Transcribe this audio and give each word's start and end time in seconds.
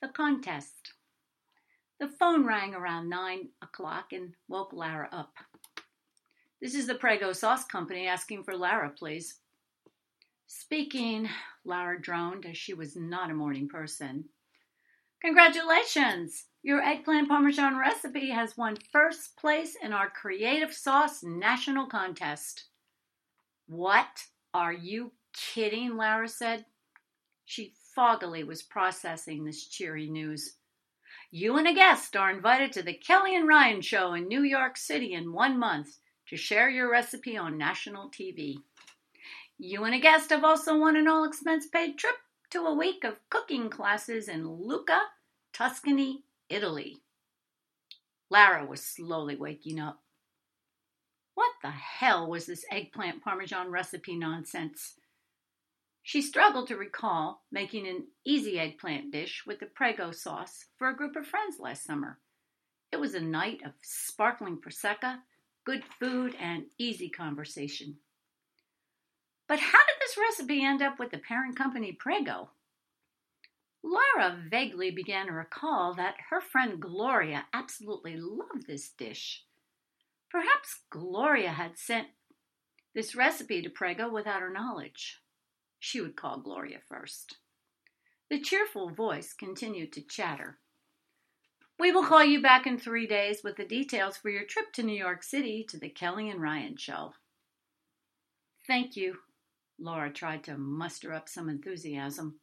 the 0.00 0.08
contest. 0.08 0.92
The 1.98 2.08
phone 2.08 2.46
rang 2.46 2.74
around 2.74 3.08
nine 3.08 3.48
o'clock 3.62 4.12
and 4.12 4.34
woke 4.48 4.72
Lara 4.72 5.08
up. 5.10 5.34
This 6.60 6.74
is 6.74 6.86
the 6.86 6.94
Prego 6.94 7.32
Sauce 7.32 7.64
Company 7.64 8.06
asking 8.06 8.44
for 8.44 8.56
Lara, 8.56 8.90
please. 8.90 9.40
Speaking, 10.46 11.28
Lara 11.64 12.00
droned 12.00 12.46
as 12.46 12.56
she 12.56 12.74
was 12.74 12.96
not 12.96 13.30
a 13.30 13.34
morning 13.34 13.68
person. 13.68 14.26
Congratulations! 15.20 16.46
Your 16.62 16.80
eggplant 16.80 17.28
parmesan 17.28 17.78
recipe 17.78 18.30
has 18.30 18.56
won 18.56 18.76
first 18.92 19.36
place 19.36 19.76
in 19.82 19.92
our 19.92 20.10
Creative 20.10 20.72
Sauce 20.72 21.22
National 21.22 21.86
Contest. 21.86 22.64
What? 23.66 24.24
Are 24.54 24.72
you 24.72 25.12
kidding? 25.32 25.96
Lara 25.96 26.28
said. 26.28 26.64
She 27.44 27.74
foggily 27.98 28.44
was 28.44 28.62
processing 28.62 29.44
this 29.44 29.66
cheery 29.66 30.08
news. 30.08 30.54
You 31.32 31.56
and 31.56 31.66
a 31.66 31.74
guest 31.74 32.14
are 32.14 32.30
invited 32.30 32.70
to 32.74 32.82
the 32.84 32.94
Kelly 32.94 33.34
and 33.34 33.48
Ryan 33.48 33.80
Show 33.80 34.14
in 34.14 34.28
New 34.28 34.44
York 34.44 34.76
City 34.76 35.14
in 35.14 35.32
one 35.32 35.58
month 35.58 35.96
to 36.28 36.36
share 36.36 36.70
your 36.70 36.88
recipe 36.88 37.36
on 37.36 37.58
national 37.58 38.08
TV. 38.08 38.58
You 39.58 39.82
and 39.82 39.96
a 39.96 39.98
guest 39.98 40.30
have 40.30 40.44
also 40.44 40.78
won 40.78 40.94
an 40.94 41.08
all 41.08 41.24
expense 41.24 41.66
paid 41.66 41.98
trip 41.98 42.14
to 42.50 42.66
a 42.66 42.72
week 42.72 43.02
of 43.02 43.18
cooking 43.30 43.68
classes 43.68 44.28
in 44.28 44.46
Lucca, 44.48 45.00
Tuscany, 45.52 46.22
Italy. 46.48 46.98
Lara 48.30 48.64
was 48.64 48.80
slowly 48.80 49.34
waking 49.34 49.80
up. 49.80 49.98
What 51.34 51.50
the 51.62 51.70
hell 51.70 52.30
was 52.30 52.46
this 52.46 52.64
eggplant 52.70 53.24
parmesan 53.24 53.72
recipe 53.72 54.14
nonsense? 54.14 54.94
She 56.08 56.22
struggled 56.22 56.68
to 56.68 56.76
recall 56.78 57.42
making 57.52 57.86
an 57.86 58.06
easy 58.24 58.58
eggplant 58.58 59.10
dish 59.10 59.44
with 59.46 59.60
the 59.60 59.66
Prego 59.66 60.10
sauce 60.10 60.64
for 60.78 60.88
a 60.88 60.96
group 60.96 61.16
of 61.16 61.26
friends 61.26 61.60
last 61.60 61.84
summer. 61.84 62.18
It 62.90 62.96
was 62.96 63.12
a 63.12 63.20
night 63.20 63.60
of 63.62 63.72
sparkling 63.82 64.56
Prosecco, 64.56 65.18
good 65.66 65.84
food, 66.00 66.34
and 66.40 66.64
easy 66.78 67.10
conversation. 67.10 67.98
But 69.48 69.58
how 69.58 69.80
did 69.80 69.96
this 70.00 70.16
recipe 70.16 70.64
end 70.64 70.80
up 70.80 70.98
with 70.98 71.10
the 71.10 71.18
parent 71.18 71.58
company 71.58 71.92
Prego? 71.92 72.52
Laura 73.82 74.42
vaguely 74.48 74.90
began 74.90 75.26
to 75.26 75.32
recall 75.32 75.92
that 75.92 76.14
her 76.30 76.40
friend 76.40 76.80
Gloria 76.80 77.44
absolutely 77.52 78.16
loved 78.16 78.66
this 78.66 78.88
dish. 78.88 79.44
Perhaps 80.30 80.84
Gloria 80.88 81.50
had 81.50 81.76
sent 81.76 82.06
this 82.94 83.14
recipe 83.14 83.60
to 83.60 83.68
Prego 83.68 84.10
without 84.10 84.40
her 84.40 84.50
knowledge. 84.50 85.18
She 85.78 86.00
would 86.00 86.16
call 86.16 86.38
Gloria 86.38 86.78
first. 86.88 87.38
The 88.30 88.40
cheerful 88.40 88.90
voice 88.90 89.32
continued 89.32 89.92
to 89.94 90.02
chatter. 90.02 90.58
We 91.78 91.92
will 91.92 92.04
call 92.04 92.24
you 92.24 92.42
back 92.42 92.66
in 92.66 92.78
three 92.78 93.06
days 93.06 93.42
with 93.44 93.56
the 93.56 93.64
details 93.64 94.16
for 94.16 94.30
your 94.30 94.44
trip 94.44 94.72
to 94.74 94.82
New 94.82 94.96
York 94.96 95.22
City 95.22 95.64
to 95.68 95.78
the 95.78 95.88
Kelly 95.88 96.28
and 96.28 96.42
Ryan 96.42 96.76
show. 96.76 97.12
Thank 98.66 98.96
you. 98.96 99.18
Laura 99.78 100.10
tried 100.10 100.42
to 100.44 100.58
muster 100.58 101.14
up 101.14 101.28
some 101.28 101.48
enthusiasm. 101.48 102.40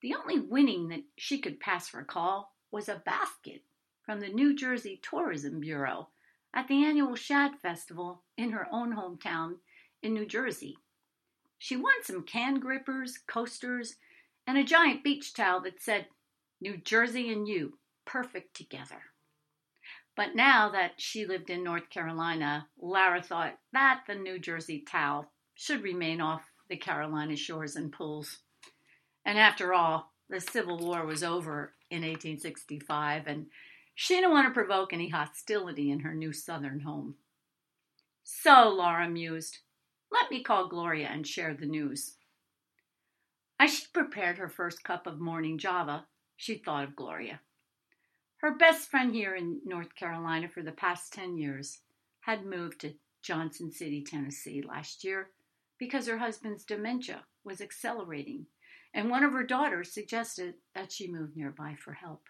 The 0.00 0.14
only 0.14 0.40
winning 0.40 0.88
that 0.88 1.04
she 1.16 1.38
could 1.38 1.60
pass 1.60 1.88
for 1.88 2.00
a 2.00 2.04
call 2.04 2.54
was 2.70 2.88
a 2.88 3.02
basket 3.04 3.62
from 4.02 4.20
the 4.20 4.28
New 4.28 4.56
Jersey 4.56 5.00
Tourism 5.02 5.60
Bureau 5.60 6.08
at 6.54 6.66
the 6.68 6.84
annual 6.84 7.14
Shad 7.14 7.52
Festival 7.60 8.22
in 8.38 8.50
her 8.52 8.66
own 8.72 8.96
hometown 8.96 9.56
in 10.02 10.14
New 10.14 10.26
Jersey. 10.26 10.76
She 11.58 11.76
won 11.76 12.02
some 12.02 12.22
can 12.22 12.60
grippers, 12.60 13.18
coasters, 13.26 13.96
and 14.46 14.58
a 14.58 14.64
giant 14.64 15.02
beach 15.02 15.34
towel 15.34 15.60
that 15.62 15.82
said, 15.82 16.06
New 16.60 16.76
Jersey 16.76 17.32
and 17.32 17.46
you, 17.46 17.78
perfect 18.04 18.54
together. 18.54 19.02
But 20.16 20.34
now 20.34 20.70
that 20.70 20.92
she 20.96 21.26
lived 21.26 21.50
in 21.50 21.62
North 21.62 21.90
Carolina, 21.90 22.68
Lara 22.80 23.22
thought 23.22 23.58
that 23.72 24.04
the 24.06 24.14
New 24.14 24.38
Jersey 24.38 24.80
towel 24.80 25.30
should 25.54 25.82
remain 25.82 26.20
off 26.20 26.42
the 26.68 26.76
Carolina 26.76 27.36
shores 27.36 27.76
and 27.76 27.92
pools. 27.92 28.38
And 29.24 29.38
after 29.38 29.74
all, 29.74 30.12
the 30.30 30.40
Civil 30.40 30.78
War 30.78 31.04
was 31.04 31.22
over 31.22 31.74
in 31.90 31.98
1865, 32.02 33.26
and 33.26 33.46
she 33.94 34.14
didn't 34.14 34.30
want 34.30 34.48
to 34.48 34.54
provoke 34.54 34.92
any 34.92 35.08
hostility 35.08 35.90
in 35.90 36.00
her 36.00 36.14
new 36.14 36.32
Southern 36.32 36.80
home. 36.80 37.16
So, 38.24 38.68
Laura 38.68 39.08
mused, 39.08 39.58
let 40.10 40.30
me 40.30 40.42
call 40.42 40.68
Gloria 40.68 41.08
and 41.08 41.26
share 41.26 41.54
the 41.54 41.66
news. 41.66 42.16
As 43.58 43.74
she 43.74 43.86
prepared 43.92 44.38
her 44.38 44.48
first 44.48 44.84
cup 44.84 45.06
of 45.06 45.20
morning 45.20 45.58
java, 45.58 46.06
she 46.36 46.56
thought 46.56 46.84
of 46.84 46.96
Gloria. 46.96 47.40
Her 48.38 48.54
best 48.54 48.90
friend 48.90 49.14
here 49.14 49.34
in 49.34 49.60
North 49.64 49.94
Carolina 49.94 50.48
for 50.48 50.62
the 50.62 50.72
past 50.72 51.12
10 51.12 51.38
years 51.38 51.78
had 52.20 52.44
moved 52.44 52.80
to 52.80 52.94
Johnson 53.22 53.72
City, 53.72 54.02
Tennessee 54.02 54.62
last 54.62 55.04
year 55.04 55.30
because 55.78 56.06
her 56.06 56.18
husband's 56.18 56.64
dementia 56.64 57.24
was 57.44 57.60
accelerating, 57.60 58.46
and 58.94 59.10
one 59.10 59.24
of 59.24 59.32
her 59.32 59.44
daughters 59.44 59.92
suggested 59.92 60.54
that 60.74 60.90
she 60.92 61.10
move 61.10 61.36
nearby 61.36 61.74
for 61.78 61.92
help. 61.92 62.22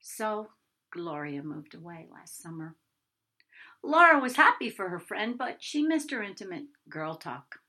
So 0.00 0.48
Gloria 0.90 1.42
moved 1.42 1.74
away 1.74 2.06
last 2.10 2.42
summer. 2.42 2.76
Lara 3.82 4.18
was 4.18 4.36
happy 4.36 4.70
for 4.70 4.88
her 4.88 4.98
friend, 4.98 5.36
but 5.38 5.56
she 5.60 5.82
missed 5.82 6.10
her 6.10 6.22
intimate 6.22 6.64
girl 6.88 7.14
talk. 7.16 7.60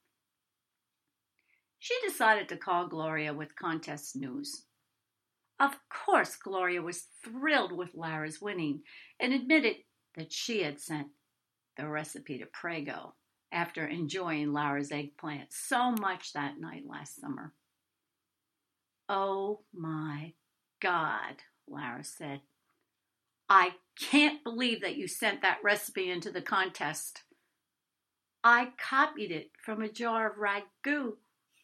She 1.79 1.95
decided 2.06 2.50
to 2.50 2.57
call 2.57 2.88
Gloria 2.88 3.34
with 3.34 3.56
contest 3.56 4.16
news. 4.16 4.63
Of 5.59 5.75
course, 5.90 6.35
Gloria 6.35 6.81
was 6.81 7.07
thrilled 7.23 7.72
with 7.72 7.95
Lara's 7.95 8.41
winning 8.41 8.81
and 9.19 9.34
admitted 9.34 9.78
that 10.16 10.31
she 10.31 10.63
had 10.63 10.79
sent 10.79 11.07
the 11.78 11.88
recipe 11.88 12.39
to 12.39 12.45
Prego 12.47 13.16
after 13.51 13.85
enjoying 13.85 14.51
Lara's 14.51 14.91
eggplant 14.91 15.51
so 15.51 15.91
much 15.91 16.34
that 16.34 16.59
night 16.59 16.84
last 16.85 17.19
summer. 17.19 17.53
Oh 19.07 19.62
my 19.74 20.34
God, 20.81 21.35
Lara 21.68 22.03
said. 22.03 22.41
I 23.49 23.75
can't 23.99 24.43
believe 24.43 24.81
that 24.81 24.97
you 24.97 25.07
sent 25.07 25.41
that 25.41 25.59
recipe 25.63 26.09
into 26.09 26.31
the 26.31 26.41
contest. 26.41 27.23
I 28.43 28.73
copied 28.77 29.31
it 29.31 29.51
from 29.63 29.81
a 29.81 29.89
jar 29.89 30.29
of 30.29 30.37
ragu 30.37 31.13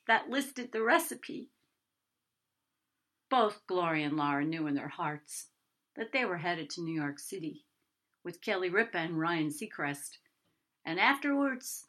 that 0.07 0.29
listed 0.29 0.71
the 0.71 0.81
recipe. 0.81 1.49
Both 3.29 3.66
Gloria 3.67 4.07
and 4.07 4.17
Laura 4.17 4.45
knew 4.45 4.67
in 4.67 4.75
their 4.75 4.89
hearts 4.89 5.47
that 5.95 6.11
they 6.11 6.25
were 6.25 6.38
headed 6.38 6.69
to 6.71 6.81
New 6.81 6.99
York 6.99 7.19
City 7.19 7.66
with 8.23 8.41
Kelly 8.41 8.69
Ripa 8.69 8.97
and 8.97 9.19
Ryan 9.19 9.50
Seacrest, 9.50 10.17
and 10.85 11.00
afterwards 11.00 11.88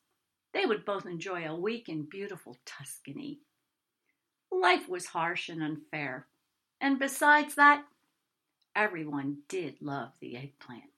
they 0.52 0.66
would 0.66 0.84
both 0.84 1.06
enjoy 1.06 1.44
a 1.44 1.54
week 1.54 1.88
in 1.88 2.08
beautiful 2.08 2.58
Tuscany. 2.64 3.40
Life 4.50 4.88
was 4.88 5.06
harsh 5.06 5.48
and 5.48 5.62
unfair, 5.62 6.26
and 6.80 6.98
besides 6.98 7.54
that, 7.56 7.84
everyone 8.76 9.38
did 9.48 9.76
love 9.80 10.10
the 10.20 10.36
eggplant. 10.36 10.93